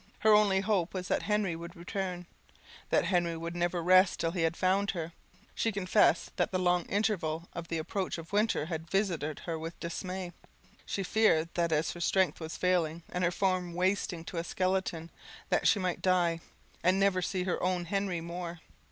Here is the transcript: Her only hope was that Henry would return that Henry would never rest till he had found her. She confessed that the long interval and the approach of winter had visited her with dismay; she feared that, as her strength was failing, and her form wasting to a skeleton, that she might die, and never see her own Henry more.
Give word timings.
Her 0.21 0.33
only 0.33 0.61
hope 0.61 0.95
was 0.95 1.09
that 1.09 1.21
Henry 1.21 1.55
would 1.55 1.75
return 1.75 2.25
that 2.89 3.05
Henry 3.05 3.37
would 3.37 3.55
never 3.55 3.83
rest 3.83 4.19
till 4.19 4.31
he 4.31 4.41
had 4.41 4.57
found 4.57 4.89
her. 4.89 5.13
She 5.53 5.71
confessed 5.71 6.35
that 6.37 6.51
the 6.51 6.57
long 6.57 6.85
interval 6.87 7.47
and 7.53 7.65
the 7.67 7.77
approach 7.77 8.17
of 8.17 8.33
winter 8.33 8.65
had 8.65 8.89
visited 8.89 9.41
her 9.45 9.59
with 9.59 9.79
dismay; 9.79 10.31
she 10.87 11.03
feared 11.03 11.49
that, 11.53 11.71
as 11.71 11.91
her 11.91 12.01
strength 12.01 12.39
was 12.39 12.57
failing, 12.57 13.03
and 13.09 13.23
her 13.23 13.29
form 13.29 13.75
wasting 13.75 14.25
to 14.25 14.37
a 14.37 14.43
skeleton, 14.43 15.11
that 15.49 15.67
she 15.67 15.77
might 15.77 16.01
die, 16.01 16.39
and 16.83 16.99
never 16.99 17.21
see 17.21 17.43
her 17.43 17.61
own 17.61 17.85
Henry 17.85 18.21
more. 18.21 18.59